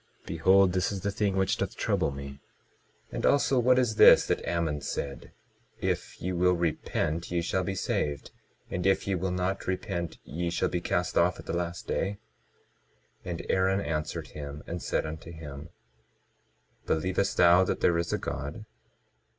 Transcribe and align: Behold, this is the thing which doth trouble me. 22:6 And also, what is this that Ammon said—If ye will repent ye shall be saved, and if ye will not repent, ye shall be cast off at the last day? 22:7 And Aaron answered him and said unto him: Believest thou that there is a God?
Behold, 0.25 0.73
this 0.73 0.91
is 0.91 1.01
the 1.01 1.11
thing 1.11 1.35
which 1.37 1.57
doth 1.57 1.75
trouble 1.77 2.09
me. 2.09 2.39
22:6 3.11 3.11
And 3.11 3.25
also, 3.27 3.59
what 3.59 3.77
is 3.77 3.97
this 3.97 4.25
that 4.25 4.43
Ammon 4.47 4.81
said—If 4.81 6.19
ye 6.19 6.31
will 6.31 6.53
repent 6.55 7.29
ye 7.29 7.43
shall 7.43 7.63
be 7.63 7.75
saved, 7.75 8.31
and 8.71 8.87
if 8.87 9.05
ye 9.05 9.13
will 9.13 9.29
not 9.29 9.67
repent, 9.67 10.17
ye 10.23 10.49
shall 10.49 10.69
be 10.69 10.81
cast 10.81 11.19
off 11.19 11.39
at 11.39 11.45
the 11.45 11.53
last 11.53 11.85
day? 11.87 12.17
22:7 13.25 13.29
And 13.31 13.45
Aaron 13.47 13.79
answered 13.79 14.29
him 14.29 14.63
and 14.65 14.81
said 14.81 15.05
unto 15.05 15.29
him: 15.31 15.69
Believest 16.87 17.37
thou 17.37 17.63
that 17.63 17.81
there 17.81 17.99
is 17.99 18.11
a 18.11 18.17
God? 18.17 18.65